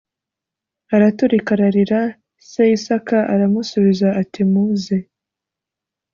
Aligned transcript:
araturika 0.95 1.49
ararira 1.55 2.01
se 2.49 2.63
isaka 2.77 3.17
aramusubiza 3.33 4.07
ati 4.21 4.41
muze 4.51 4.97